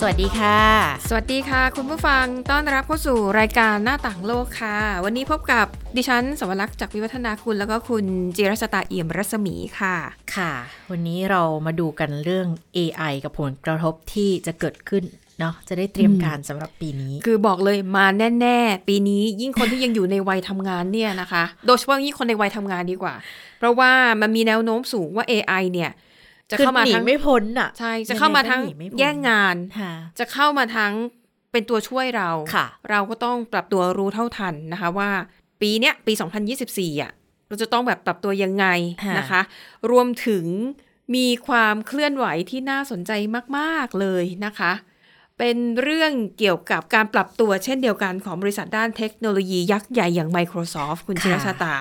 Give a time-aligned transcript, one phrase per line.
[0.00, 0.60] สวัสดีค่ะ
[1.08, 5.66] สวัสดีค่ะ คุณผู้ฟังต้อนรับเข้าสู่รายการหน้าต่างโลกค่ะ วันนี้พบกับ
[5.96, 8.04] ดิฉันสวรักษ์จากวิวัฒนาคุณ แล้วก็คุณ
[8.36, 9.96] จิรชตาเอี่ยมรัศมีค่ะ
[10.36, 10.52] ค่ะ
[10.90, 15.04] วันนี้เรามาดูกันเรื่อง AI กับผลกระทบที่จะเกิดขึ้น
[15.40, 18.06] เนาะจะได้เตรียมการสำหรับปีนี้ คือบอกเลยมา
[18.40, 23.14] แน่ ๆ ปีนี้ยิ่งคนที่ยังอยู่ในวัยทำงานเนี่ยนะคะ โดยเฉพาะยิ่งคนในวัยทำงานดีกว่า
[23.58, 25.90] เพราะว่ามันมีแนวโน้มสูงว่า AI เนี่ย
[26.50, 30.92] จะเข้ามาคือหนีทั้งไม่พ้นอะใช่จะเข้ามาทั้งยังไงก็หนีไม่พ้นแย่งงานค่ะจะเข้ามาทั้ง
[31.52, 35.10] เป็นตัวช่วยเราค่ะเราก็ต้องปรับตัวรู้เท่าทันนะคะว่า
[35.60, 36.12] ปีเนี้ยปี
[36.58, 37.12] 2024อะ
[37.48, 38.66] เราจะต้องแบบปรับตัวยังไง
[39.04, 39.40] ค่ะนะคะ
[39.90, 40.44] รวมถึง
[41.14, 43.12] มีความเคลื่อนไหวที่น่าสนใจ
[43.56, 44.72] มาก ๆ เลยนะคะ
[45.38, 51.74] เป็นเรื่องเกี่ยวกับการปรับตัวเช่นเดียวกันของบริษัทด้านเทคโนโลยียักษ์ใหญ่อย่าง Microsoft คุณค่ะชิรชาตา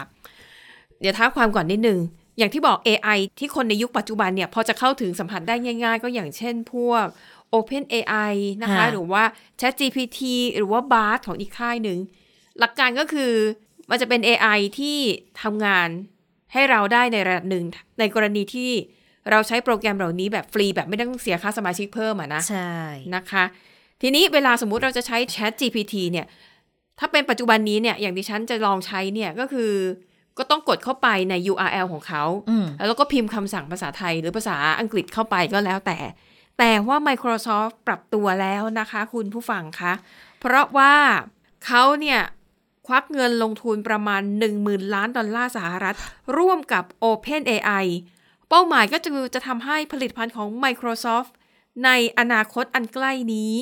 [1.00, 2.00] เดี๋ยวท้าความก่อนนิดนึง
[2.38, 7.06] อย่างที่บอก AI ที่คนในยุคปัจจุบันเนี่ย พอจะเข้าถึงสัมผัสได้ง่าย ๆ ก็อย่างเช่นพวก
[7.54, 9.24] Open AI นะคะค่ะหรือว่า
[9.60, 10.20] ChatGPT
[10.58, 12.00] หรือว่า Bard ของอีกค่ายหนึ่ง
[12.60, 13.32] หลักการก็คือ
[13.90, 14.98] มันจะเป็น AI ที่
[15.42, 15.90] ทำงาน
[16.54, 17.66] ให้เราได้ในระดับหนึ่ง
[18.00, 18.72] ในกรณีที่
[19.32, 22.74] เราใช้โปรแกรมเหล่านี้แบบฟรีแบบไม่ต้องเสียค่าสมาชิกเพิ่มอะนะ ใช่
[23.16, 23.44] นะคะ
[24.02, 26.26] ทีนี้เวลาสมมุติเราจะใช้ Chat GPT เนี่ย
[27.00, 29.72] ถ้าเป็นปัจจุบันนี้เนี่ย อย่างดิฉันจะลองใช้เนี่ยก็คือ
[30.40, 35.98] ก็ต้องกดเข้าไปใน URL ของเขาอืมแล้วก็พิมพ์คำสั่งภาษาไทยหรือภาษาอังกฤษเข้าไปก็แล้วแต่
[36.60, 39.94] แต่ว่า Microsoft ปรับตัวแล้วนะคะ คุณผู้ฟังคะ
[40.40, 40.94] เพราะว่า
[41.66, 42.20] เขาเนี่ย
[42.88, 44.22] ควักเงินลงทุนประมาณ
[44.58, 45.96] 10,000 ล้านดอลลาร์สหรัฐ
[46.38, 47.86] ร่วมกับ Open AI
[48.50, 51.32] เป้าหมายก็จะจะทำให้ผลิตภัณฑ์ของ Microsoft
[51.86, 53.54] ในอนาคตอันใกล้นี้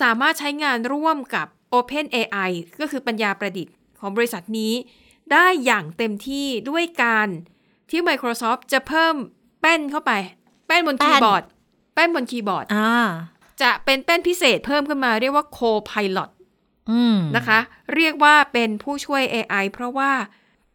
[0.00, 2.50] สามารถใช้งานร่วมกับ Open AI
[2.80, 4.72] ก็คือปัญญาประดิษฐ์ของบริษัทนี้
[5.32, 7.28] ได้อย่างเต็มที่ด้วยการ
[7.90, 9.14] ที่ Microsoft จะเพิ่ม
[9.60, 10.12] แป้นเข้าไป
[10.66, 11.42] แป้นบนแป้นคีย์บอร์ด
[11.94, 13.06] แป้นบนคีย์บอร์ดอ่า
[13.62, 16.30] จะเป็นแป้นพิเศษเพิ่มขึ้นมาเรียกว่า Co-Pilot
[16.90, 17.58] อืมนะคะ
[17.94, 20.10] เรียกว่าเป็นผู้ช่วย AI เพราะว่า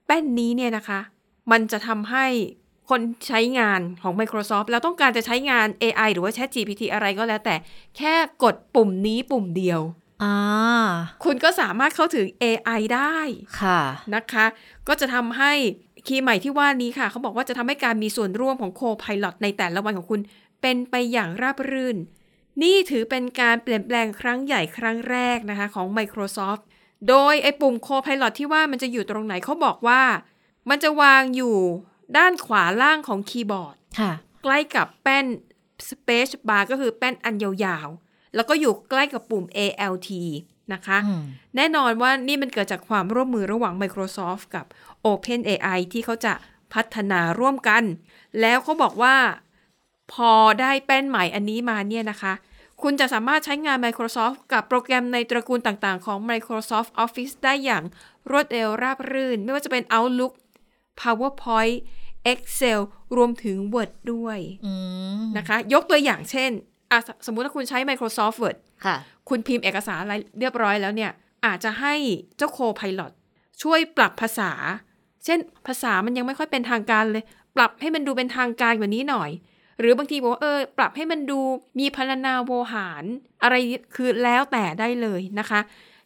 [0.06, 1.00] แป้นนี้เนี่ยนะคะ
[1.52, 2.26] มันจะทำให้
[2.90, 7.56] คนใช้งานของ Microsoft แล้วต้องการจะใช้งาน AI หรือว่า ChatGPT อะไรก็แล้วแต่
[7.98, 8.14] แค่
[8.44, 10.01] กดปุ่มนี้ปุ่มเดียวอ่า
[11.24, 13.18] คุณก็สามารถเข้าถึง AI ได้
[13.62, 13.82] ค่ะ
[14.16, 14.46] นะคะ
[14.88, 15.52] ก็จะทำให้
[16.08, 20.22] คีย์ใหม่ที่ว่านี้ค่ะ เขาบอกว่าจะทำให้การมีส่วนร่วมของ Co-Pilot ในแต่ละวันของคุณ
[20.62, 21.98] เป็นไปอย่างราบรื่น
[22.64, 26.64] นี่ถือเป็นการเปลี่ยนแปลงครั้งใหญ่ครั้งแรกนะคะ ของ Microsoft
[27.10, 30.02] โดยไอ้ปุ่ม Co-Pilot ที่ว่ามันจะอยู่ตรงไหนเขาบอกว่า
[30.70, 31.56] มันจะวางอยู่
[32.18, 34.12] ด้านขวาล่างของคีย์บอร์ด ค่ะ
[34.44, 35.26] ใกล้กับแป้น
[35.90, 40.10] Space Bar ก็คือแป้นอันยาวๆ แล้วก็อยู่ใกล้กับปุ่ม ALT
[40.74, 41.24] นะคะอืม
[41.56, 44.66] แน่นอนว่านี่มันเกิดจากความร่วมมือระหว่าง Microsoft กับ
[45.06, 46.34] OpenAI ที่เขาจะ
[46.74, 47.84] พัฒนาร่วมกัน
[48.42, 49.16] แล้วเขาบอกว่า
[50.14, 50.32] พอ
[50.62, 52.34] ได้แป้นใหม่อันนี้มาเนี่ยนะคะ
[52.82, 57.84] คุณจะสามารถใช้งาน Microsoft กับโปรแกรมในตระกูลต่างๆ ของ Microsoft Office ได้อย่าง
[58.32, 60.34] รวดเร็วราบรื่น ไม่ว่าจะเป็น Outlook
[61.00, 61.78] PowerPoint
[62.32, 62.80] Excel
[63.16, 64.74] รวมถึง Word ด้วยอื
[65.22, 66.52] มนะคะ ยกตัวอย่างเช่น
[66.92, 68.96] อะสสมมุติว่าคุณใช้ Microsoft Word ค่ะ
[69.30, 71.12] คุณพิมพ์เอกสารอะไรเรียบร้อยแล้วเนี่ย
[71.46, 71.94] อาจจะให้
[72.38, 73.12] เจ้าโคไพลอต
[73.62, 74.52] ช่วยปรับภาษา
[75.26, 77.24] เช่นภาษามันยังไม่ค่อยเป็นทางการเลย
[77.56, 79.30] ปรับให้มันดูเป็นทางการกว่านี้หน่อย
[79.80, 81.40] หรือบางทีบอกว่าเออ ปรับให้มันดู
[81.80, 83.04] มีพรรณนาโวหาร
[83.44, 83.56] อะไร
[83.96, 85.60] คือแล้วแต่ได้เลยนะคะ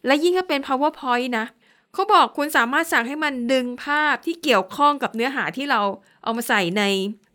[0.06, 1.46] และยิ่งถ้าเป็น powerpoint นะ
[1.92, 5.80] เขาบอกคุณสามารถสั่งให้มันดึงภาพที่เกี่ยวข้องกับเนื้อหาที่เรา
[6.22, 6.82] เอามาใส่ใน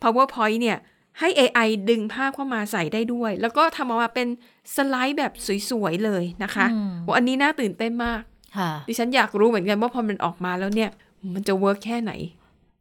[0.01, 0.77] powerpoint เนี่ย
[1.19, 4.27] ให้ AI ดึงภาพเข้ามาใส่ได้ด้วย แล้วก็ทำออกมาเป็น
[4.75, 5.31] สไลด์แบบ
[5.69, 8.21] สวยๆเลยนะคะอืมโอ้อันนี้น่าตื่นเต้นมาก
[8.57, 10.89] ค่ะดิฉันอยากรู้เหมือนกันว่าพอมันออกมาแล้วเนี่ย
[11.33, 12.11] มันจะเวิร์กแค่ไหน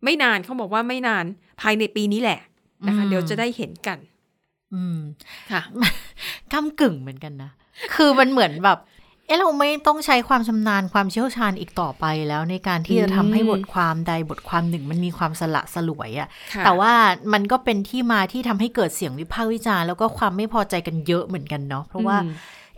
[0.05, 1.25] ไม่นานเขาบอกว่าไม่นาน
[1.61, 2.41] ภายในปีนี้แหละ
[2.87, 3.99] นะคะอืมเดี๋ยวจะได้เห็นกัน
[4.75, 4.99] อืม
[5.53, 5.63] ค่ะ
[6.53, 7.51] ก้ากึ่งเหมือนกันนะ
[7.95, 8.79] คือมันเหมือนแบบ
[9.31, 16.93] เอะเราไม่ต้องใช้ความชำนาญความเชี่ยวชาญอีกต่อไปแล้วในการที่จะทำให้อืมบทความใดบทความหนึ่งมันมีความสละสลวยอะค่ะแต่ว่า
[17.33, 22.27] มันก็เป็นที่มาที่ทำให้เกิดเสียงวิพากษ์วิจารณ์แล้วก็ความไม่พอใจกันเยอะเหมือนกันเนาะเพราะว่าอืม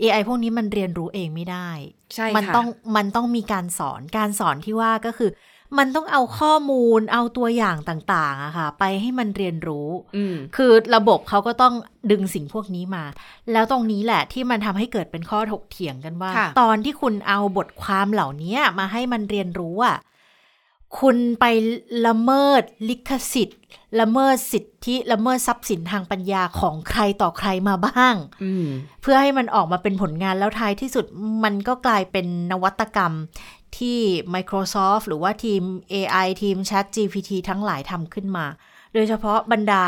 [0.00, 1.70] AI พวกนี้มันเรียนรู้เองไม่ได้
[2.14, 2.66] ใช่มันค่ะต้อง
[2.96, 5.31] มันต้องมีการสอน การสอนที่ว่าก็คือ
[5.78, 11.74] มันต้องเอาข้อมูลเอาตัวอย่างต่างๆอะค่ะ ไปให้มันเรียนรู้อืมคือระบบเขาก็ต้อง
[12.10, 13.04] ดึงสิ่งพวกนี้มา
[13.52, 19.98] แล้วตรงนี้แหละที่มันทำให้เกิดเป็นข้อถกเถียงกันว่าค่ะตอนที่คุณเอาบทความเหล่านี้มาให้มันเรียนรู้อะ
[21.00, 21.44] คุณไป
[22.06, 23.60] ละเมิดลิขสิทธิ์
[24.00, 28.14] ละเมิดสิทธิละเมิดทรัพย์สินทางปัญญาของใครต่อใครมาบ้าง
[28.44, 28.66] อืม
[29.02, 31.04] เพื่อให้มันออกมาเป็นผลงานแล้วท้ายที่สุด
[31.44, 33.12] มันก็กลายเป็นนวัตกรรม
[33.78, 33.98] ที่
[34.34, 38.46] Microsoft หรือว่าทีม AI ทีม Chat GPT ทั้งหลายทำขึ้นมา
[38.94, 39.84] โดยเฉพาะบรรดา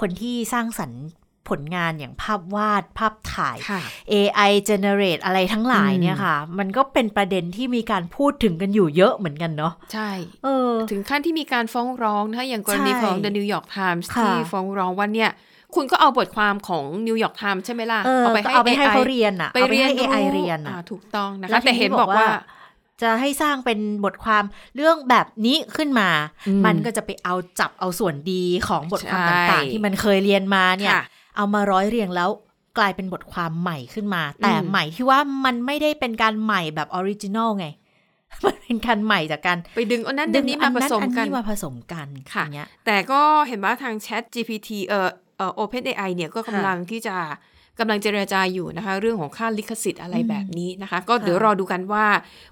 [0.00, 1.02] คนที่สร้างสรรค์
[1.50, 3.80] ผลงานอย่างภาพวาดภาพถ่ายค่ะ
[4.12, 10.10] AI generate อะไรทั้งหลายอืมเนี่ยค่ะ มันก็เป็นประเด็นที่มีการพูดถึงกันอยู่เยอะเหมือนกันเนาะใช่
[10.44, 15.30] เออถึงขั้นที่มีการฟ้องร้องนะคะอย่างกรณีใช่ของ The New York Times ค่ะที่ฟ้องร้องว่าเนี่ย
[15.74, 22.28] คุณก็เอาบทความของ New York Times ใช่ไหมล่ะ เออไปก็ให้เอาไปให้ AI เขาเรียนอะไปเอาไปเรียนให้ AI รู้เรียนอะอ่าถูกต้องนะแล้คะวแต่ทีเห็นบอกว่า
[23.02, 24.44] จะให้สร้างเป็นบทความ
[24.76, 26.08] เรื่องแบบนี้ขึ้นมา
[26.48, 31.04] อืมมันก็จะไปเอาจับเอาส่วนดีของบทความใช่ต่างๆ ที่มันเคยเรียนมาเนี่ยค่ะ
[31.36, 32.30] เอามาร้อยเรียงแล้ว
[32.78, 37.66] กลายเป็นบทความใหม่ขึ้นมา แต่อืมใหม่ที่ว่ามันไม่ได้เป็นการใหม่แบบ original ไง
[38.46, 47.16] มันเป็นการใหม่จากการไปดึงอันนั้นดึงนี้มาผสมอักันนี้มาผสมกันค่ะอย่างเงี้ยแต่ก็เห็นว่าทาง Chat GPT เอ่อเอ่อ Open AI เนี่ยก็กำลังที่จะ
[47.78, 52.04] กำลังเจรจาอยู่นะคะ เรื่องของค่าลิขสิทธิ์อะไรอืมแบบนี้นะคะ ก็เดี๋ยวค่ะรอดูกันว่า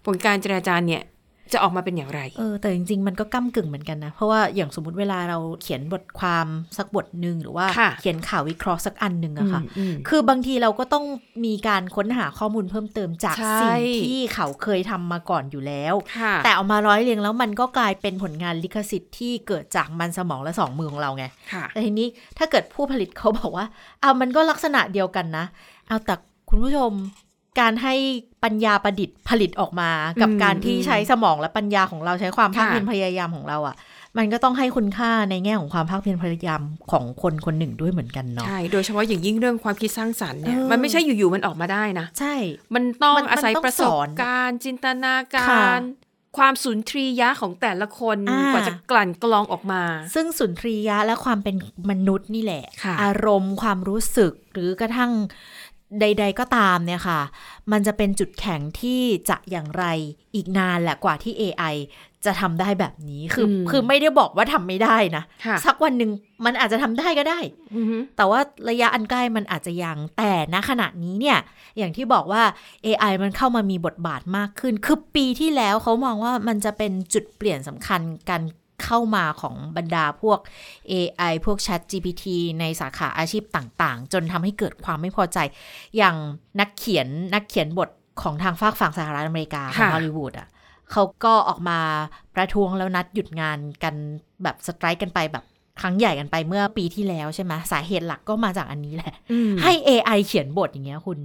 [0.06, 1.02] ผลการเจรจาเนี่ย
[1.52, 6.46] จะออกมาเป็นอย่างไรเออแต่จริงๆ มันก็ก้ากึ่งเหมือนกันนะ เพราะว่าอย่างสมมติเวลาเราเขียนบทความ
[6.78, 11.04] สักบทหนึ่งหรือว่าค่ะเขียนข่าววิเคราะห์สักอันหนึ่งอะค่ะอืมอืมคือบางทีเราก็ต้อง
[11.44, 22.08] มีการค้นหาข้อมูลเพิ่มเติมจากใช่สิ่งที่เขาเคยทำมาก่อนอยู่แล้วค่ะแต่เอามาร้อยเรียงแล้วมันก็กลายเป็นผลงานลิขสิทธิ์ที่เกิดจากมันสมองและสองมือของเราไงค่ะแต่ทีนี้
[22.38, 23.66] ถ้าเกิดผู้ผลิตเขาบอกว่า
[24.00, 25.44] เอามันก็ลักษณะเดียวกันนะ
[25.88, 26.14] เอาแต่
[26.48, 26.92] คุณผู้ชม
[27.60, 27.94] การให้
[28.44, 33.76] ปัญญาประดิษฐ์ผลิตออกมา กับอืมการที่อืมใช้สมองและปัญญาของเราใช้ความภาคค่ะเพียรพยายามของเราอะ่ะ
[34.18, 36.60] มันก็ต้องให้คุณค่าในแง่ของความภาคเพียรพยายาม
[36.90, 42.34] ของคนคนหนึ่งด้วยเหมือนกันเนาะใช่โดยเฉพาะอย่างยิ่งเรื่องความคิดสร้างสรรค์เนี่ยเออมันไม่ใช่อยู่ๆมันออกมาได้นะ ใช่
[42.74, 45.80] มันต้องมันอาศัยมันต้องประสสบอนการณ์จินตนากาค่ะร
[46.38, 49.82] ความสุนทรียะของแต่ละคนอ่ากว่าจะกลั่นกรองออกมา
[50.14, 51.56] ซึ่งสุนทรียะและความเป็น
[51.90, 55.12] มนุษย์นี่แหละค่ะอารมณ์ความรู้สึกหรือกระทั่ง
[56.00, 57.20] ใด ๆ ก็ตามเนี่ยค่ะ
[57.72, 59.84] มันจะเป็นจุดแข็งที่จะอย่างไร
[60.34, 61.74] อีกนานแหละกว่าที่ AI
[62.24, 66.10] จะทำได้แบบนี้คืออมคือไม่ได้บอกว่าทำไม่ได้นะค่ะสักวันหนึ่ง
[66.44, 67.38] มันอาจจะทำได้ก็ได้
[67.76, 68.40] อือฮึแต่ว่า
[68.70, 71.38] ระยะอันใกล้มันอาจจะยัง แต่ณขณะนี้เนี่ย
[71.78, 72.42] อย่างที่บอกว่า
[72.86, 78.00] AI มันเข้ามามีบทบาทมากขึ้น คือปีที่แล้วเขามองว่ามันจะเป็นจุดเปลี่ยนสำคัญ
[78.30, 78.42] การ
[78.84, 80.38] เข้ามาของบรรดาพวก
[80.92, 82.24] AI พวก Chat GPT
[82.60, 85.38] ในสาขาอาชีพต่างๆ จนทำให้เกิดความไม่พอใจ
[85.96, 86.16] อย่าง
[86.60, 87.88] นักเขียนนักเขียนบท
[88.22, 90.48] ของทางฝากฝั่งสหรัฐอเมริกาของค่ะฮอลลีวูดอะ
[90.92, 91.78] เขาก็ออกมา
[92.34, 93.94] ประท้วงแล้วนัดหยุดงานกัน
[94.42, 95.44] แบบสไตรค์กันไปแบบ
[95.80, 101.18] ครั้งใหญ่กันไปเมื่อปีที่แล้วใช่ไหมสาเหตุหลักก็มาจากอันนี้แหละอืมให้ AI เขียนบทอย่างเงี้ยคุณ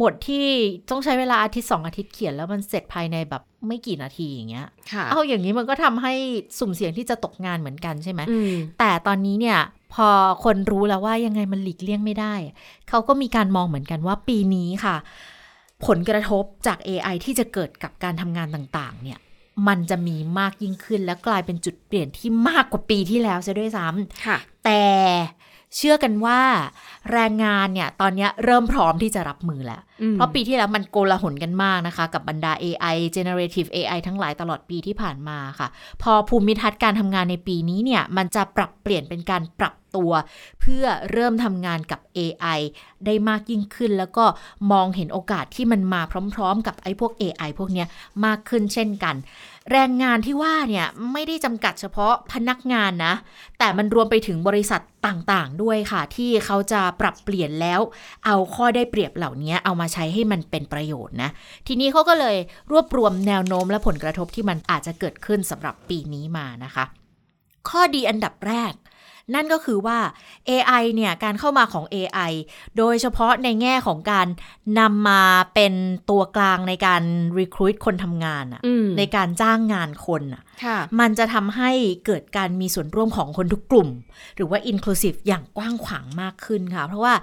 [0.00, 0.44] บทที่
[0.90, 6.12] ต้องใช้เวลาอาทิตย์สองอาทิตย์เขียนแล้วมันเสร็จภายในแบบไม่กี่นาทีอย่างเงี้ยค่ะเอาอย่างนี้มันก็ทำให้
[6.58, 9.58] สุ่มเสี่ยงที่จะตกงานเหมือนกันใช่ไหมอืมแต่ตอนนี้เนี่ย
[9.94, 10.08] พอ
[10.44, 12.34] คนรู้แล้วว่ายังไงมันหลีกเลี่ยงไม่ได้
[12.88, 14.96] เขาก็มีการมองเหมือนกันว่าปีนี้ค่ะ
[15.86, 19.18] ผลกระทบจาก AI ที่จะเกิดกับการทำงานต่าง ๆ เนี่ย
[19.68, 24.82] มันจะมีมากยิ่งขึ้น และกลายเป็นจุดเปลี่ยนที่มากกว่าปีที่แล้วซะด้วยซ้ำค่ะแต่
[25.76, 26.40] เชื่อกันว่า
[27.12, 35.68] แรงงานเนี่ย ตอนเนี้ยเริ่มพร้อมที่จะรับมือแล้วอืมเพราะปีที่แล้วมันโกลาหลกันมากนะคะ กับบรรดา AI generative AI ทั้งหลายตลอดปีที่ผ่านมาค่ะ
[36.02, 40.12] พอภูมิทัศน์การทำงานในปีนี้เนี่ย มันจะปรับเปลี่ยนเป็นการปรับ ตัว
[40.60, 42.60] เพื่อเริ่มทำงานกับ AI
[43.06, 44.24] ได้มากยิ่งขึ้น แล้วก็
[44.72, 46.02] มองเห็นโอกาสที่มันมา
[46.34, 47.86] พร้อมๆ กับไอ้พวก AI พวกเนี้ย
[48.24, 49.14] มากขึ้นเช่นกัน
[49.72, 53.14] แรงงานที่ว่าเนี่ยไม่ได้จำกัดเฉพาะพนักงานนะ
[53.58, 57.80] แต่มันรวมไปถึงบริษัทต่างๆ ด้วยค่ะ ที่เขาจะปรับเปลี่ยนแล้ว
[58.26, 61.30] เอาข้อได้เปรียบเหล่านี้เอามาใช้ให้มันเป็นประโยชน์นะ
[61.66, 62.36] ทีนี้เขาก็เลย
[62.70, 66.84] รวบรวมแนวโน้มและผลกระทบที่มันอาจจะเกิดขึ้นสำหรับปีนี้มานะคะ
[67.68, 68.72] ข้อดีอันดับแรก
[69.34, 69.98] นั่นก็คือว่า
[70.50, 72.32] AI เนี่ยการเข้ามาของ AI
[72.78, 74.26] โดยเฉพาะในแง่ของการ
[74.78, 75.22] นำมา
[75.54, 75.74] เป็น
[76.10, 77.02] ตัวกลางในการ
[77.38, 81.70] recruit คนทำงานอะอืมในการจ้างงานคนอะค่ะมันจะทำให้
[82.06, 83.88] เกิดการมีส่วนร่วมของคนทุกกลุ่ม
[84.36, 87.14] หรือว่า inclusive อย่างกว้างขวางมากขึ้นค่ะ เพราะว่า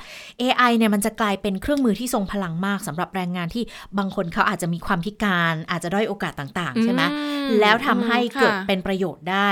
[0.42, 3.64] AI เนี่ยมันจะกลายเป็นเครื่องมือที่ทรงพลังมากสำหรับแรงงานที่
[3.98, 9.50] บางคนเขาอาจจะมีความพิการ อาจจะด้อยโอกาสต่าง ๆ ใช่ไหมอืมแล้วทำให้อืมค่ะเกิดเป็นประโยชน์ได้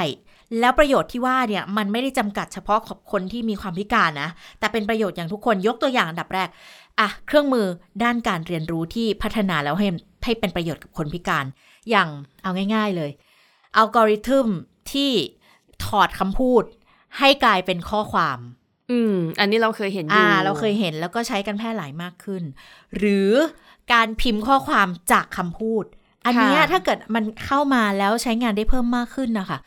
[0.59, 6.49] แล้วประโยชน์ที่ว่าเนี่ยมันไม่ได้จำกัดเฉพาะของคนที่มีความพิการนะ แต่เป็นประโยชน์อย่างทุกคนยกตัวอย่างอันดับแรก
[6.99, 7.65] อะเครื่องมือ
[8.03, 9.87] ด้านการเรียนรู้ที่พัฒนาแล้วให้
[10.23, 11.45] ให้เป็นประโยชน์กับคนพิการ
[11.89, 12.09] อย่าง
[12.43, 13.11] เอาง่าย ๆเลย
[13.77, 14.47] อัลกอริทึม
[14.91, 15.11] ที่
[15.85, 16.63] ถอดคำพูด
[17.19, 18.39] ให้กลายเป็นข้อความ
[18.91, 22.43] อืม อันนี้เราเคยเห็นอยู่อ่า เราเคยเห็นแล้วก็ใช้กันแพร่หลายมากขึ้น
[22.97, 23.31] หรือ
[23.93, 25.85] การพิมพ์ข้อความจากคำพูด
[26.25, 29.59] อันเนี้ยค่ะถ้าเกิดมันเข้ามาแล้วใช้งานได้เพิ่มมากขึ้นนะคะ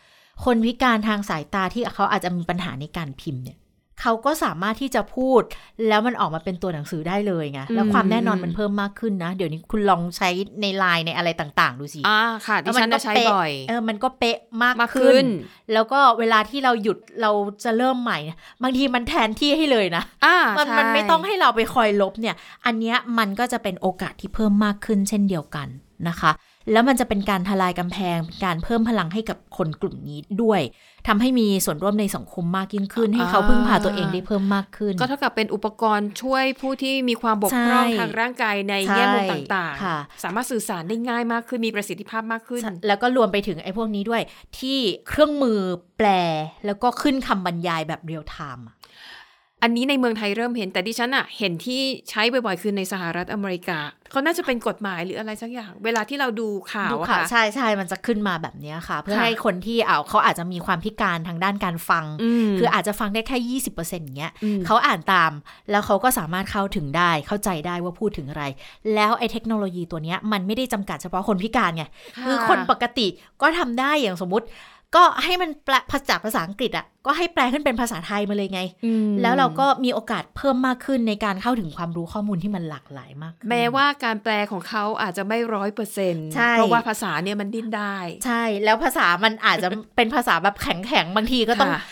[0.45, 3.59] คนพิการทางสายตาที่เขาอาจจะมีปัญหาในการพิมพ์เนี่ย
[4.03, 5.43] เขาก็สามารถที่จะพูด
[5.89, 10.29] แล้วมันออกมาเป็นตัวหนังสือได้เลยไงแล้วความแน่นอนมันเพิ่มมากขึ้นนะ เดี๋ยวนี้คุณลองใช้
[10.61, 15.29] ในไลน์ในอะไรต่าง ๆ ดูสิอ่าค่ะดิฉันจะใช้เป๊ะบ่อยเออมันก็เป๊ะมากมากขึ้ขึ้นน
[15.73, 17.31] แล้วก็เวลาที่เราหยุดเรา
[17.65, 22.35] จะเริ่มใหม่เนี่ยบางทีมันแทนที่ให้เลยนะอ่ามันใช่มันไม่ต้องให้เราไปคอยลบเนี่ย
[22.67, 25.69] อันเนี้ยมันก็จะเป็นโอกาสที่เพิ่มมากขึ้นเช่นเดียวกัน
[26.09, 26.31] นะคะ
[26.73, 30.61] แล้วมันจะเป็นการทลายกำแพงเป็นการเพิ่มพลังให้กับคนกลุ่มนี้ด้วย
[31.09, 44.23] ทำให้มีส่วนร่วมในสังคมมากยิ่งขึ้น ให้เขาพึ่งพาตัวเองได้เพิ่มมากขึ้น ก็เท่ากับเป็นอุปกรณ์ช่วยผู้ที่มีความบกพร่องใช่ทางร่างกายในใช่แง่มุมต่างค่ะๆสามารถสื่อสารได้ง่ายมากขึ้นมีประสิทธิภาพมากขึ้น แล้วก็รวมไปถึงไอ้พวกนี้ด้วย
[44.59, 45.59] ที่เครื่องมือ
[45.99, 46.09] แปล
[46.67, 48.67] แล้วก็ขึ้นคำบรรยายแบบเรียลไทม์
[49.61, 53.79] อะอันนี้ในเมืองไทยเริ่มเห็นแต่ดิฉันอะเห็นที่ใช้บ่อยๆ คือในสหรัฐอเมริกา
[54.11, 62.05] เขาน่าจะเป็นกฎหมายหรืออะไรสักอย่าง เวลาที่เราดูข่าวดูอะข่าวค่ะใช่ใช่มันจะขึ้นมาแบบเนี้ยค่ะ เพื่อค่ะให้คนที่เอาเขาอาจจะมีความพิการทางด้านการฟัง
[62.49, 65.33] มคืออาจจะฟังได้แค่ยี่สิบเปอร์เซ็นต์เงี้ยอืมเขาอ่านตาม
[65.71, 68.45] แล้วเขาก็สามารถเข้าถึงได้เข้าใจได้ว่าพูดถึงอะไร
[68.95, 71.85] แล้วไอ้เทคโนโลยีตัวเนี้ยมันไม่ได้จำกัดเฉพาะคนพิการไง
[72.27, 73.07] คือคนปกติ
[73.43, 74.47] ก็ทำได้อย่างสมมติ
[74.97, 91.83] ก็ให้มันแปลภาษาภาษาอังกฤษอะก็ให้แปลขึ้นเป็นภาษาไทยมาเลยไงอืมแล้วเราก็มีโอกาสเพิ่มมากขึ้นในการเข้าถึงความรู้ข้อมูลที่มันหลากหลายมากขึ้นแม้ว่าการแปลของเขาอาจจะไม่ร้อยเปอร์เซ็นต์ใช่เพราะว่าภาษาเนี่ยมันดิ้นได้ ใช่แล้วภาษามันอาจจะเป็นภาษาแบบแข็งๆบางทีก็ต้องค่ะ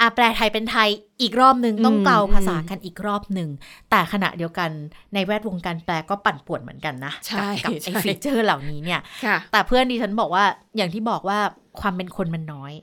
[0.00, 0.88] อาแปลไทยเป็นไทย
[1.22, 3.48] อีกรอบหนึ่งต้องอืมเกลาภาษากันอีกรอบหนึ่ง
[3.90, 4.70] แต่ขณะเดียวกัน
[5.14, 10.44] ในแวดวงการแปลก็ปั่นป่วนเหมือนกันนะใช่กับกับไอใช่ฟีเจอร์เหล่านี้เนี่ยค่ะแต่เพื่อนดิฉันบอกว่า
[10.76, 11.38] อย่างที่บอกว่า
[11.80, 12.74] ความเป็นคนมันน้อย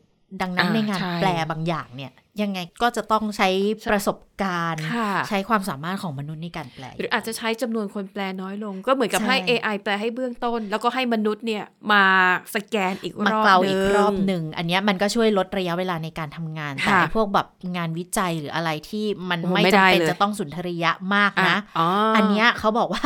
[0.41, 3.49] ดังนั้นอ่าในงานใช่แปลบางอย่างเนี่ย ยังไงก็จะต้องใช้
[3.89, 12.03] ประสบการณ์ค่ะใช้ความสามารถของมนุษย์ในการแปล หรืออาจจะใช้จำนวนคนแปลน้อยลง ก็เหมือนกับใช่ให้ AI แปลให้เบื้องต้น แล้วก็ให้มนุษย์เนี่ยมา
[12.55, 17.47] สแกนอีกมารอบเกลาหนึ่อีงกรอบหนึ่ง อันเนี้ยมันก็ช่วยลดระยะเวลาในการทำงาน แต่ค่ะไอ้พวกแบบ
[17.77, 23.03] งานวิจัยหรืออะไรที่มันโอ้โหไม่ไม่ได้จำเป็นเลยจะต้องสุนทรียะมากอะนะอ๋ออัอันเนี้ยเขาบอกว่า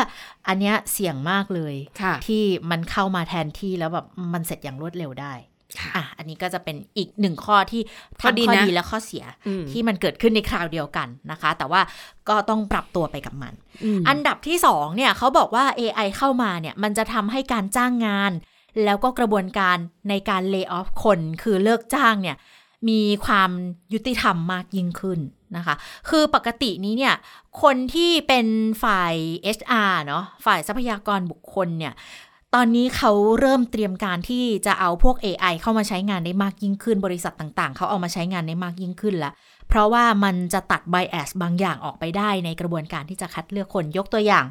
[0.47, 5.56] อันเนี้ยเสี่ยงมากเลยค่ะที่มันเข้ามาแทนที่แล้วแบบมันเสร็จอย่างรวดเร็วได้ค่ะ
[5.95, 7.81] อะอันนี้ก็จะเป็นอีกหนึ่งข้อที่
[8.21, 11.81] ข้อทั้งดีข้อนะดีและข้อเสียอืมที่มันเกิดขึ้นในคราวเดียวกันนะคะ แต่ว่า
[12.29, 13.53] ก็ต้องปรับตัวไปกับมัน
[13.97, 18.31] มอันดับที่สองเนี่ยเขาบอกว่า AI เข้ามาเนี่ยมันจะทำให้การจ้างงาน
[18.85, 19.77] แล้วก็กระบวนการ
[20.09, 22.37] ในการเลิกออฟคนคือเลิกจ้างเนี่ย
[22.89, 23.49] มีความ
[23.93, 25.19] ยุติธรรมมากยิ่งขึ้น
[25.57, 25.75] นะคะ
[26.09, 27.15] คือปกตินี้เนี่ย
[27.61, 28.47] คนที่เป็น
[28.83, 29.13] ฝ่าย
[29.57, 31.93] HR เนาะ ฝ่ายทรัพยากรบุคคลเนี่ย
[32.59, 39.31] ตอนนี้เขาเริ่มเตรียมการที่จะเอาพวก AI เข้ามาใช้งานได้มากยิ่งขึ้น บริษัทต่างๆ เขาเอามาใช้งานได้มากยิ่งขึ้นละ
[39.67, 44.45] เพราะว่ามันจะตัด bias บางอย่างออกไปได้ในกระบวนการที่จะคัดเลือกคนยกตัวอย่าง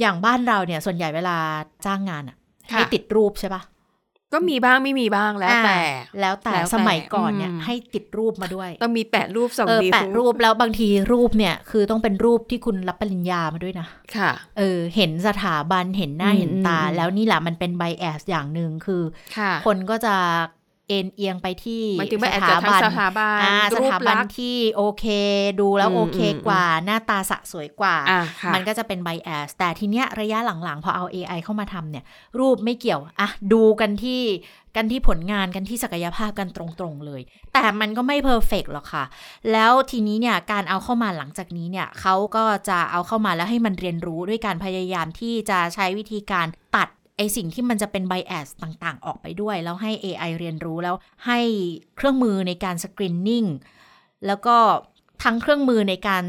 [0.00, 1.36] อย่างบ้านเราเนี่ยส่วนใหญ่เวลา
[1.86, 2.36] จ้างงานอะ
[2.72, 3.62] ค่ะให้ติดรูปใช่ปะ
[4.32, 19.02] ก็มีบ้างไม่มีบ้างแล้วแต่อ่าแล้วแต่ แล้วแต่สมัยก่อนเนี่ยอืมให้ติดรูปมาด้วยต้องมีแปะรูปสองเออนิ้วแปะรูปแล้วบางทีรูปเนี่ย คือต้องเป็นรูปที่คุณรับปริญญามาด้วยนะค่ะ เออ เห็นสถาบันเห็นหน้าอืมเห็นตาอืมแล้วนี่แหละมันเป็น bias อย่างหนึ่งคือ
[19.38, 20.14] ค่ะคนก็จะ
[20.88, 25.04] เอ็นเอียงไปที่หมายถึงสว่าแอบถาจะทั้บังนสถาบันอ่าสรูปถาบันลักษณ์ที่โอเค
[25.60, 32.04] ดูแล้วอืมโอเคอืมกว่า หน้าตาสะสวยกว่าอะค่ะมันก็จะเป็น bias แต่ทีเนี้ยระยะหลังๆ พอเอา AI เข้ามาทำเนี่ย
[32.38, 34.22] รูปไม่เกี่ยวอะดูกันที่
[34.76, 37.20] กันที่ผลงานกันที่ศักยภาพกันตรงๆเลย
[37.52, 39.04] แต่มันก็ไม่ perfect หรอกค่ะ
[39.52, 46.88] แล้วทีนี้เนี่ยการเอาเข้ามาหลังจากนี้เนี่ยเขาก็จะเอาเข้ามาแล้วให้มันเรียนรู้ด้วยการพยายามที่จะใช้วิธีการตัด
[47.18, 50.94] ไอสิ่งที่มันจะเป็นไบแอสต่างๆ ออกไปด้วย แล้วให้ AI เรียนรู้แล้ว
[51.26, 51.40] ให้
[51.96, 53.44] เครื่องมือในการสกรีนนิ่ง
[54.26, 54.56] แล้วก็
[55.24, 56.24] ทั้งเครื่องมือในการ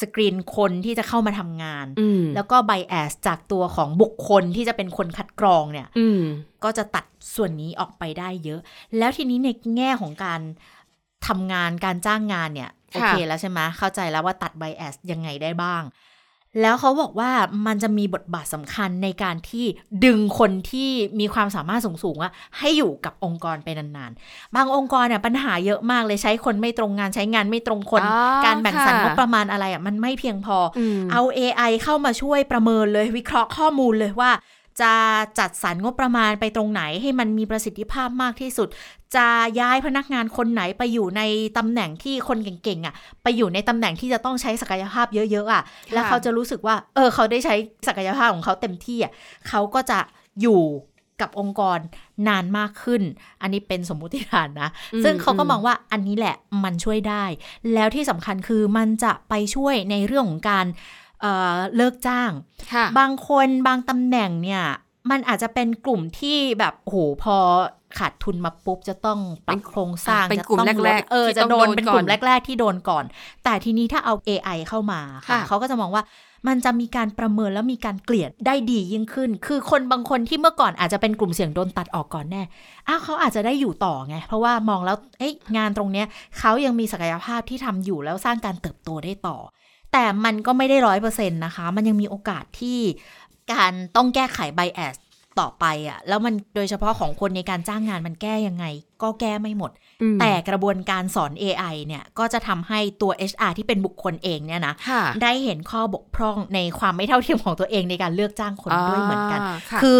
[0.00, 6.22] สกรีนคนที่จะเข้ามาทำงานอืมแล้วก็ไบแอสจากตัวของบุคคลที่จะเป็นคนคัดกรองเนี่ยอืม
[6.64, 7.04] ก็จะตัด
[7.34, 8.60] ส่วนนี้ออกไปได้เยอะ
[8.98, 10.40] แล้วทีนี้ในแง่ของการ
[11.26, 15.82] ทำงานการจ้างงานเนี่ย โอเคแล้วใช่ไหมเข้าใจแล้วว่าตัดไบแอสยังไงได้บ้าง
[16.60, 17.30] แล้วเขาบอกว่า
[17.66, 19.64] มันจะมีบทบาทสำคัญในการที่
[20.04, 34.32] ดึงคนที่มีความสามารถสูงๆอะให้อยู่กับองค์กรไปนานๆ บางองค์กรเนี่ยปัญหาเยอะมากเลยใช้คนไม่ตรงงานใช้งานไม่ตรงคนอ๋อการแบ่งสรรค่ะงบประมาณอะไรอะมันไม่เพียงพออืมเอา AI เข้ามาช่วยประเมินเลยวิเคราะห์ข้อมูลเลยว่า
[34.82, 34.94] จะ
[35.38, 38.68] จัดสรรงบประมาณไปตรงไหนให้มันมีประสิทธิภาพมากที่สุด
[39.14, 39.26] จะ
[39.60, 41.22] ย้ายพนักงานคนไหนไปอยู่ใน
[41.58, 47.54] ตำแหน่งที่คนเก่งๆอะ ไปอยู่ในตำแหน่งที่จะต้องใช้ศักยภาพเยอะๆอะ แล้วเขาจะรู้สึกว่า เออ เขาได้ใช้
[47.88, 49.12] ศักยภาพของเขาเต็มที่อะ
[49.48, 49.98] เขาก็จะ
[50.42, 50.62] อยู่
[51.20, 51.78] กับองค์กร
[52.28, 53.02] นานมากขึ้น
[53.42, 57.24] อันนี้เป็นสมมุติฐานนะอืมซึ่งเขาก็อืมมองว่าอันนี้แหละมันช่วยได้
[57.74, 60.66] แล้วที่สำคัญคือมันจะไปช่วยในเรื่องของการ
[61.20, 62.30] เอ่อเลิกจ้าง
[62.74, 64.64] ค่ะบางคนบางตำแหน่งเนี่ย
[65.10, 67.36] มันอาจจะเป็นกลุ่มที่แบบโอ้โหพอ
[67.98, 73.04] ขาดทุนมาปุ๊บจะต้องปรับโครงสร้างเป็นจะกลุ่มต้องแรกๆเออที่จะต้องโดนโดนเป็นก่อนกลุ่มแรก ๆ ที่โดนก่อน
[73.44, 76.04] แต่ทีนี้ถ้าเอา AI เข้ามาค่ะค่ะเขาก็จะมองว่า
[76.48, 82.42] มันจะมีการประเมินแล้วมีการเกลียดได้ดียิ่งขึ้น คือคนบางคนที่เมื่อก่อนอาจจะเป็นกลุ่มเสี่ยงโดนตัดออกก่อนแน่
[82.88, 86.06] อ้าวเขาอาจจะได้อยู่ต่อไง เพราะว่ามองแล้วเอ้ยงานตรงเนี้ย
[86.38, 89.36] เขายังมีศักยภาพที่ทำอยู่แล้วสร้างการเติบโตได้ต่อ
[89.92, 92.78] แต่มันก็ไม่ได้ร้อยเปอร์เซ็นต์นะคะ มันยังมีโอกาสที่
[93.52, 94.94] การต้องแก้ไขไบแอส
[95.40, 98.64] ต่อไปอะ่ะ แล้วมันโดยเฉพาะของคนในการจ้างงานมันแก้ยังไง
[99.02, 99.70] ก็แก้ไม่หมด
[100.02, 109.98] อืมแต่กระบวนการสอน AI เนี่ย ก็จะทำให้ตัว HR ที่เป็นบุคคลเองเนี่ยนะค่ะได้เห็นข้อบกพร่องในความไม่เท่าเทียมของตัวเองในการเลือกจ้างคนด้วยเหมือนกันอ่าค่ะคือ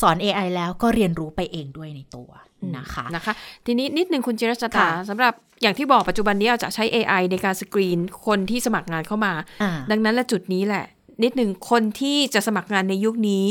[0.00, 2.30] สอน AI แล้วก็เรียนรู้ไปเองด้วยในตัว
[2.76, 3.34] นะคะนะคะ
[3.66, 10.84] ทีนี้นิดนึงคุณจิรชตาค่ะสำหรับอย่างที่บอกปัจจุบันนี้เราจะใช้ AI ในการสกรีนคนที่สมัครงานเข้ามาอ่าดังนั้นและจุดนี้แหละ
[11.22, 13.44] นิดหนึ่งคนที่จะสมัครงานในยุคนี้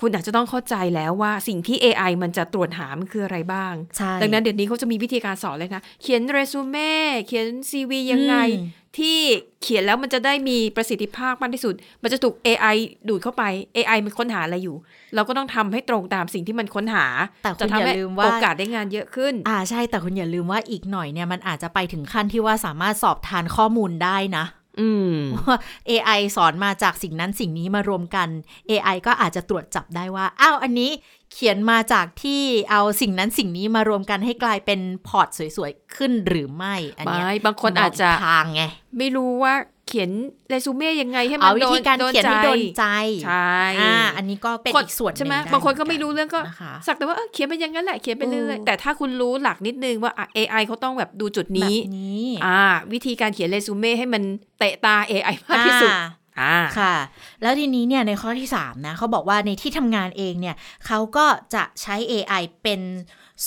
[0.00, 6.92] คุณอาจจะต้องเข้าใจแล้วว่าสิ่งที่ AI มันจะตรวจหามันคืออะไรบ้างใช่ดังนั้นเดี๋ยวนี้เขาจะมีวิธีการสอนเลยนะ เขียนเรซูเม่
[7.26, 9.18] เขียน CV ยังไงอืมที่
[9.62, 12.76] เขียนแล้วมันจะได้มีประสิทธิภาพมากที่สุด มันจะถูก AI
[13.08, 13.42] ดูดเข้าไป
[13.76, 14.76] AI มันค้นหาอะไรอยู่
[15.14, 17.06] เราก็ต้องทำให้ตรงตามสิ่งที่มันค้นหา
[17.42, 24.44] แต่คุณจะทำให้อย่าลืมว่าโอกาสได้งานเยอะขึ้น อ่าใช่แต่คุณอย่าลืมว่าอีกหน่อยเนี่ยมันอาจจะไปถึงขั้นที่ว่าสามารถสอบทานข้อมูลได้นะ
[24.80, 25.16] อืม
[25.46, 28.28] ว่า AI สอนมาจากสิ่งนั้นสิ่งนี้มารวมกัน
[28.70, 30.90] AI ก็อาจจะตรวจจับได้ว่า อ้าว อันนี้
[31.32, 38.62] เขียนมาจากที่เอาสิ่งนั้นสิ่งนี้มารวมกันให้กลายเป็นพอร์ตสวยๆ ขึ้นหรือไม่ อันเนี้ยไม่บางคนอาจจะมงทางไง
[38.98, 40.10] ไม่รู้ว่าเขียน
[40.48, 42.84] เรซูเม่ยังไงให้มัเอานวิโดธีนการเขียนให้โดนใจ
[43.24, 52.60] ใช่อ่าอันนี้ก็เป็นคนอีกส่วนนึ่ใช่ไหมด้บางคนก็เหไม่อรู้เรื่องก็นะคะสักแต่ว่าเออเขียนไปอย่างนั้นแหละเขียนไปเรื่อยอืมๆแต่ถ้าคุณรู้หลักนิดนึงว่าอะ AI เขาต้องแบบดูจุดแบบนี้นี้อ่า
[52.92, 54.22] วิธีการเขียนเรซูเม่ให้มัน
[54.58, 56.04] เตะตา AI มากที่สุดอ่า
[56.40, 56.94] อ่าค่ะ
[57.42, 62.80] แล้วทีนี้เนี่ยในข้อที่ 3 นะเขาบอกว่าในที่ทำงานเองเนี่ยเขาก็จะใช้ AI เป็น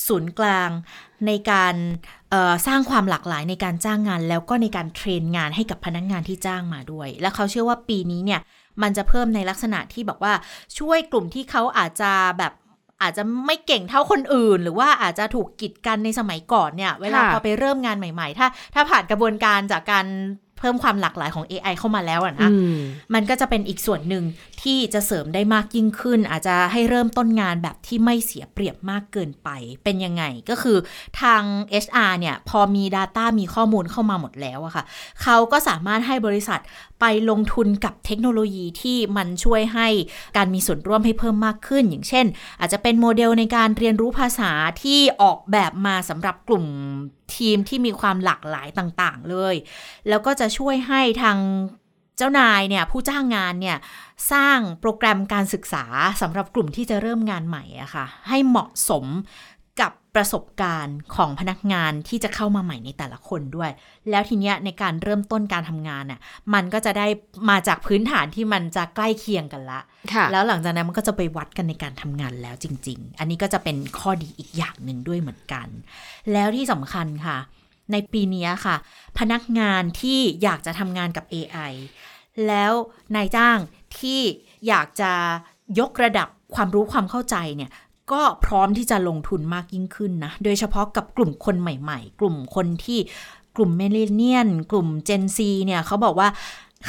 [0.06, 0.70] ศูนย์กลาง
[1.25, 2.17] ในการเอ่อ
[2.67, 8.41] สร้างความหลากหลายในการจ้างงาน แล้วก็ในการเทรนงานให้กับพนักงานที่จ้างมาด้วย และเขาเชื่อว่าปีนี้เนี่ย
[8.81, 10.33] มันจะเพิ่มในลักษณะที่บอกว่า
[10.79, 12.53] ช่วยกลุ่มที่เขาอาจจะแบบ
[13.01, 20.05] อาจจะไม่เก่งเท่าคนอื่น หรือว่าอาจจะถูกกีดกันในสมัยก่อนเนี่ย เวลาค่ะพอไปเริ่มงานใหม่ ๆ ถ้า ถ้าผ่านกระบวนการจากการ
[20.59, 22.75] เพิ่มความหลากหลายของ AI เข้ามาแล้วอะนะอืม
[23.13, 24.24] มันก็จะเป็นอีกส่วนหนึ่ง
[24.61, 29.50] ที่จะเสริมได้มากยิ่งขึ้น อาจจะให้เริ่มต้นงานแบบที่ไม่เสียเปรียบมากเกินไป
[29.83, 30.77] เป็นยังไง ก็คือ
[31.22, 31.41] ทาง
[31.83, 34.83] HR เนี่ย พอมี Data มีข้อมูลเข้ามาหมดแล้วอะค่ะ
[35.24, 36.59] เขาก็สามารถให้บริษัท
[37.00, 39.88] ไปลงทุนกับเทคโนโลยีที่มันช่วยให้
[40.38, 42.25] การมีส่วนร่วมให้เพิ่มมากขึ้น อย่างเช่น
[42.60, 44.51] อาจจะเป็นโมเดลในการเรียนรู้ภาษา
[44.83, 46.66] ที่ออกแบบมาสำหรับกลุ่ม
[47.36, 49.55] ทีมที่มีความหลากหลายต่างๆ เลย
[50.10, 51.38] แล้วก็จะช่วยให้ทาง
[52.18, 53.77] เจ้านายเนี่ยผู้จ้างงานเนี่ย
[54.31, 55.86] สร้างโปรแกรมการศึกษา
[56.22, 59.05] สำหรับกลุ่มที่จะเริ่มงานใหม่อะค่ะให้เหมาะสม
[60.18, 63.72] ประสบการณ์ของพนักงานที่จะเข้ามาใหม่ในแต่ละคนด้วย
[64.10, 66.20] แล้วทีเนี้ยในการเริ่มต้นการทำงานน่ะ
[66.53, 67.08] มันก็จะได้
[67.50, 69.80] มาจากพื้นฐานที่มันจะใกล้เคียงกันละ
[70.14, 75.68] ค่ะแล้วหลังจากนั้นมันก็จะไปวัดกันในการทำงานแล้วจริง ๆ อันนี้ก็จะเป็นข้อดีอีกอย่างหนึ่งด้วยเหมือนกัน
[76.34, 77.38] แล้วที่สำคัญค่ะ
[77.92, 78.75] ในปีนี้ค่ะ
[79.20, 81.74] พนักงานที่อยากจะทำงานกับ AI
[82.48, 82.74] แล้ว
[83.16, 83.58] นายจ้าง
[84.00, 84.22] ที่
[84.68, 85.12] อยากจะ
[85.80, 87.72] ยกระดับความรู้ความเข้าใจเนี่ย
[88.11, 93.00] ก็พร้อมที่จะลงทุนมากยิ่งขึ้นนะ โดยเฉพาะกับกลุ่มคนใหม่ ๆ กลุ่มคนที่
[93.55, 96.29] กลุ่ม millennial กลุ่ม Gen Z เนี่ยเขาบอกว่า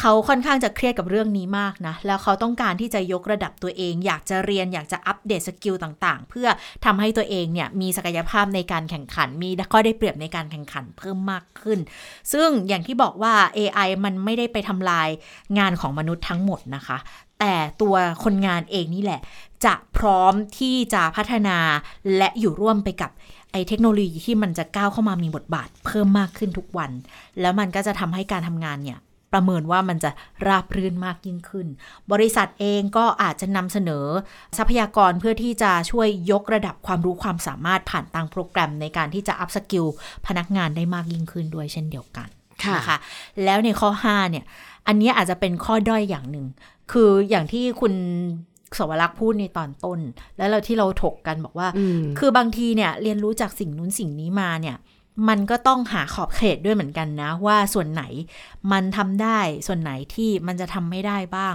[0.01, 6.48] เขาค่อนข้างจะเครียดกับเรื่องนี้มากนะ แล้วเขาต้องการที่จะยกระดับตัวเอง อยากจะเรียน อยากจะ update skill ต่างๆ เพื่อ
[6.85, 11.79] ทำให้ตัวเองเนี่ยมีศักยภาพในการแข่งขัน มีข้อได้เปรียบในการแข่งขันเพิ่มมากขึ้น
[12.33, 15.09] ซึ่งอย่างที่บอกว่า AI มันไม่ได้ไปทำลาย
[15.59, 16.98] งานของมนุษย์ทั้งหมดนะคะ
[17.40, 19.20] แต่ตัวคนงานเองนี่แหละ
[19.64, 21.59] จะพร้อมที่จะพัฒนา
[22.16, 23.11] และอยู่ร่วมไปกับ
[23.53, 26.90] ไอเทคโนโลยีที่มันจะก้าวเข้ามามีบทบาทเพิ่มมากขึ้นทุกวัน
[27.40, 28.98] แล้วมันก็จะทำให้การทำงานเนี่ย
[29.33, 30.11] ประเมินว่ามันจะ
[30.47, 31.67] ราบรื่นมากยิ่งขึ้น
[32.12, 34.07] บริษัทเองก็อาจจะนำเสนอ
[34.57, 39.87] ทรัพยากรเพื่อที่จะช่วยยกระดับความรู้ความสามารถผ่านทางโปรแกรมในการที่จะ upskill
[40.27, 42.29] พนักงานได้มากยิ่งขึ้นด้วยเช่นเดียวกัน
[42.64, 42.99] ค่ะนะคะ
[43.45, 44.45] แล้วในข้อ 5 เนี่ย
[44.87, 46.47] อันเนี้ยอาจจะเป็นข้อด้อยอย่างหนึ่ง
[46.93, 47.95] คืออย่างที่คุณ
[48.79, 49.99] สวรักษ์พูดในตอนต้น
[50.38, 54.77] แล้วเราที่เราถกกันบอกว่าอืมคือบางทีเนี่ยเรียนรู้จากสิ่งนู้นสิ่งนี้มาเนี่ย
[55.28, 58.02] มันก็ต้องหาขอบเขตด้วยเหมือนกันนะ ว่าส่วนไหน
[58.72, 61.54] มันทำได้ส่วนไหนที่มันจะทำไม่ได้บ้าง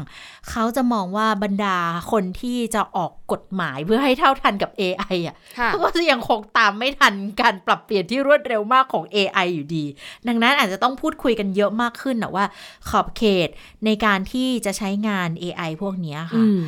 [0.49, 1.77] เขาจะมองว่าบรรดา
[2.11, 9.85] คนที่จะออกกฎหมายเพื่อให้เท่าทันกับ AI อะค่ะก็จะยังคงตามไม่ทันการปรับเปลี่ยนที่รวดเร็วมากของ AI อยู่ดี
[10.27, 12.45] ดังนั้นอาจจะต้องพูดคุยกันเยอะมากขึ้นนะว่า
[12.89, 13.49] ขอบเขต
[13.85, 16.61] ในการที่จะใช้งาน AI พวกเนี้ยค่ะอืม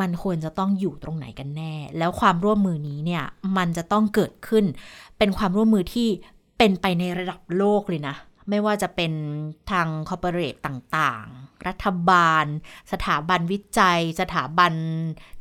[0.00, 3.24] มันควรจะต้องอยู่ตรงไหนกันแน่ แล้วความร่วมมือนี้เนี่ย
[3.56, 4.64] มันจะต้องเกิดขึ้น
[5.18, 6.08] เป็นความร่วมมือที่
[6.62, 8.16] เป็นไปในระดับโลกเลยนะ
[8.50, 9.12] ไม่ว่าจะเป็น
[9.70, 12.44] ทางคอร์ปอเรทต่างๆ รัฐบาล
[12.92, 14.72] สถาบันวิจัย สถาบัน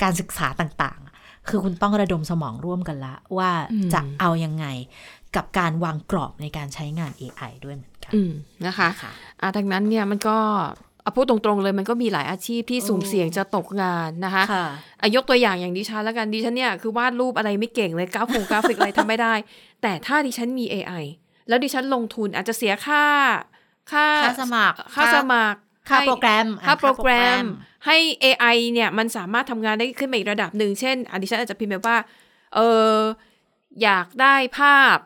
[0.01, 4.65] การศึกษาต่างๆ คือคุณต้องระดมสมองร่วมกันละ ว่าอืมจะเอายังไง
[5.35, 8.31] กับการวางกรอบในการใช้งาน AI ด้วยเหมือนกันอืม
[8.65, 10.37] นะคะค่ะอะดังนั้นเนี่ยมันก็
[11.01, 14.67] เอาพูดตรงๆเลยมันก็มีหลายอาชีพที่สุ่มเสี่ยงจะตกงานนะคะค่ะ
[15.01, 19.33] อายกตัวอย่างอย่างดิฉันแล้วกันดิฉันเนี่ยคือวาดรูปอะไรไม่เก่งเลยกราฟงกราฟิกอะไรทำไม่ได้
[19.81, 21.03] แต่ถ้าดิฉันมี AI
[21.47, 23.05] แล้วดิฉันลงทุนอาจจะเสียค่า
[23.91, 25.59] ค่าค่าสมัคร ค่าสมัคร
[25.89, 27.45] ค่าให้โปรแกรมอะค่าโปรแกรม ค่าโปรแกรม
[27.85, 31.97] ให้ AI เนี่ยมันสามารถทำงานได้ขึ้นมาอีกระดับหนึ่งเช่นอะดิฉันอาจจะพิมพ์แบบว่า
[32.55, 32.59] เอ
[32.93, 32.95] อ
[33.83, 34.97] อยากได้ภาพ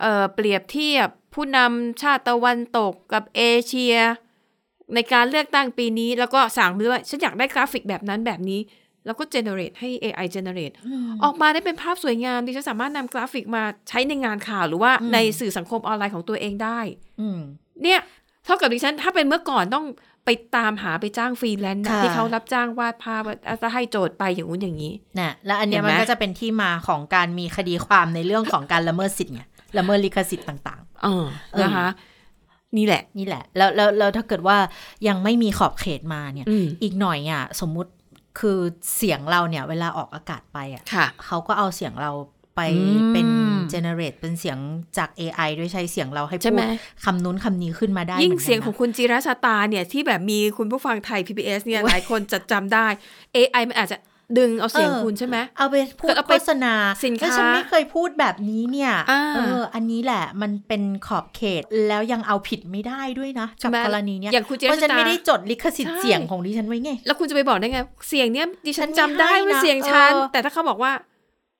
[0.00, 3.96] เออเปรียบเทียบผู้นำชาติตะวันตกกับเอเชีย
[4.94, 8.60] ในการเลือกตั้งปีนี้ แล้วก็สั่งไปด้วยฉันอยากได้กราฟิกแบบนั้นแบบนี้
[9.06, 10.74] แล้วก็ generate ให้ AI generate
[11.24, 16.80] ออกมาได้เป็นภาพสวยงามดิฉันสามารถนำกราฟิกมาใช้ในงานข่าวหรือว่าอืมในสื่อสังคมออนไลน์ของตัวเองได้
[17.20, 17.40] อืม
[17.82, 18.00] เนี่ย
[18.44, 19.86] เท่ากับดิฉันถ้าเป็นเมื่อก่อนต้อง
[20.24, 29.42] ไปตามหาไปจ้างฟรีแลนซ์นะค่ะที่เขารับจ้างวาดภาพว่าจะให้โจทย์ไปอย่างนู้นอย่างนี้น่ะแล้วอันเนี้ยเห็นไหมมันก็จะเป็นที่มาของการมีคดีความในเรื่องของการละเมิดสิทธิ์ไง
[29.78, 31.26] ละเมิดลิขสิทธิ์ต่างเออ
[31.62, 31.86] นะคะ
[32.78, 34.56] นี่แหละๆนี่แหละ แล้วแล้วแล้วถ้าเกิดว่า
[35.08, 37.90] ยังไม่มีขอบเขตมาเนี่ยอืมอีกหน่อยอะสมมุติ
[38.38, 38.58] คือ
[38.96, 42.12] เสียงเราเนี่ย เวลาออกอากาศไปอะค่ะเขาก็เอาเสียงเรา
[42.56, 43.28] ไปอืมเป็น
[43.72, 44.58] generate เป็นเสียง
[44.98, 46.68] จาก AI ด้วยใช้เสียงเราให้ใช่พูไหมด
[47.04, 52.86] คำนู้นคำนี้ขึ้นมาได้ ยิ่งหมืนกันนะเสียงของคุณจิราชาตาเนี่ย ที่แบบมีคุณผู้ฟังไทย PBS เนี่ยหลายคนจะจำได้
[53.36, 53.98] AI มันอาจจะ
[54.38, 70.92] ดึงเอาเสียงคุณใช่ไหมเอาไปพูดเอาโฆไปษณาสินค้าแล้วฉันไม่เคยพูดแบบนี้เนี่ยอ่าเอออันนี้แหละมันเป็นขอบเขตแล้วยังเอาผิดไม่ได้ด้วยนะใช่กับไหมกรณีเนี้ยอย่างคุณจิเพราราะฉัชานตาไม่ได้จดลิขสิทธิ์ใช่เสียงของดิฉันไว้ไงแล้วคุณจะไปบอกได้ไงเสียงเนี้ยดิฉันฉันจำไม่ได้ให้ว่านะเสียงฉันเออแต่ถ้าเขาบอกว่า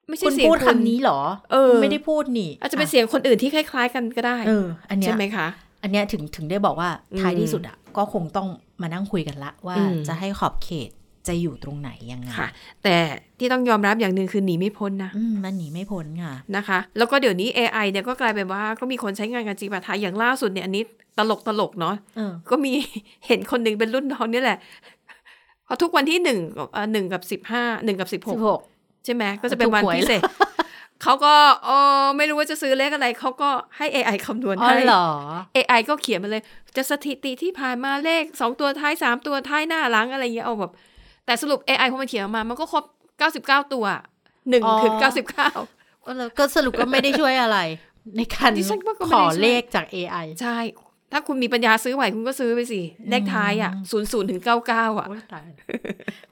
[0.08, 1.20] ไม่ใช่คุณเสียงพูดคุคำณนี้เหรอ
[1.52, 5.46] เออ ไม่ได้พูดนี่ อาจจะเป็นเสียงคนอื่นที่คล้าย ๆ กันก็ได้ เออ อันเนี้ยใช่ไหมคะ
[5.82, 8.48] อันเนี้ยถึงถึงได้บอกว่าอืมท้ายที่สุดอะก็คงต้อง
[8.82, 10.90] มานั่งคุยกันละว่าอืมจะให้ขอบเขต
[11.28, 12.48] จะอยู่ตรงไหนยังไงค่ะ
[12.84, 12.96] แต่
[13.38, 20.82] ที่ต้องยอมรับอย่างหนึ่งคือหนีไม่พ้นนะอืมมันหนีไม่พ้นค่ะนะคะ แล้วก็เดี๋ยวนี้ AI เนี่ยก็กลายเป็นว่าก็มีคนใช้งานกันจริงป่ะทายอย่างล่าสุดเนี่ยอันนี้
[21.18, 22.72] ตลกตลกๆเนาะเออก็มี
[23.26, 24.58] เห็นคนหนึ่งเป็นรุ่นน้องนี่แหละ
[25.66, 28.60] พอทุกวันที่หนึ่งกับเอ่อหนึ่งกับสิบห้าหนึ่งกับสิบหสิกบหก
[29.04, 30.22] ใช่ไหมก็จะเป็นวันถูกหวยพิเศษ
[31.02, 31.34] เขาก็
[31.64, 31.70] เอ
[32.02, 35.06] อไม่รู้ว่าจะซื้อเลขอะไร เขาก็ให้ AI คำนวณอ๋อให้เหรอ
[35.56, 36.42] AI ก็เขียนมาเลย
[36.76, 40.72] จะสถิติที่ผ่านมาเลขสองตัวท้ายสามตัวท้ายหน้าหลังอะไรเงี้ยเอาแบบ
[41.26, 42.84] แต่สรุป AI พอมันเขียนออกมา มันก็ครบ
[43.18, 43.86] เก้าสิบเก้าตัว
[44.50, 45.50] หนึ่งอ๋อถึงเก้าสิบเก้า
[46.18, 47.58] แล้วก็สรุปก็ไม่ได้ช่วยอะไร
[48.16, 50.58] ในการดิฉันว่าก็ขไม่ได้อช่วยเลขจาก AI ใช่
[51.12, 55.46] ถ้าคุณมีปัญญาซื้อไหวคุณก็ซื้อไปสิเลขท้ายอะศูนย์ศูนย์ถึงเก้าเก้าอะโอ๊ยตาย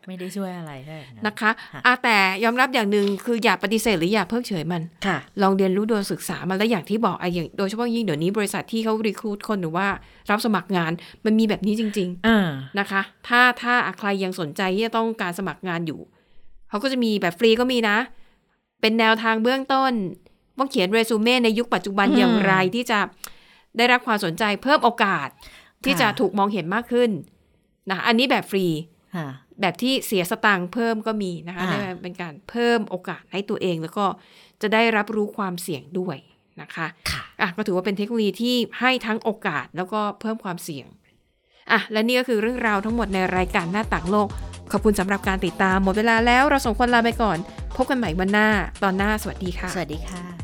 [0.06, 9.86] ไม่ได้ช่วยอะไรได้นะนะคะค่ะอะแต่ยอมรับอย่างหนึ่งคืออย่าปฏิเสธหรืออย่าเพิกเฉยมันค่ะ ลองเรียนรู้โดยศึกษามันและอย่างที่บอกไอ้อย่างโดยเฉพาะยิ่งเดี๋ยวนี้บริษัทที่เขารีคูดคนหรือว่า
[10.30, 10.92] รับสมัครงาน
[11.24, 16.00] มันมีแบบนี้จริงอ่าๆนะคะ ถ้าถ้าใครยังสนใจที่จะต้องการสมัครงานอยู่
[16.68, 17.98] เขาก็จะมีแบบฟรีก็มีนะ
[18.80, 19.92] เป็นแนวทางเบื้องต้น
[20.56, 22.98] ว่าเขียนเรซูเม่ในยุคปัจจุบันอืมอย่างไรที่จะ
[23.76, 25.28] ได้รับความสนใจเพิ่มโอกาส
[25.84, 27.10] ที่ค่ะจะถูกมองเห็นมากขึ้น
[27.88, 28.66] นะคะอันนี้แบบฟรี
[29.16, 29.28] ค่ะ
[29.60, 34.06] แบบที่เสียสตังค์เพิ่มก็มีนะคะอ่าได้เป็นการเพิ่มโอกาสให้ตัวเอง แล้วก็
[34.62, 36.16] จะได้รับรู้ความเสี่ยงด้วย
[36.60, 40.86] นะคะค่ะอะก็ถือว่าเป็นเทคโนโลยีที่ให้ทั้งโอกาสแล้วก็เพิ่มความเสี่ยง
[41.72, 44.28] อะและนี่ก็คือเรื่องราวทั้งหมดในรายการหน้าต่างโลก
[44.72, 47.38] ขอบคุณสำหรับการติดตามหมดเวลาแล้วเราส่งคนลาไปก่อน
[47.76, 48.48] พบกันใหม่วันหน้า
[48.82, 50.43] ตอนหน้าสวัสดีค่ะ สวัสดีค่ะ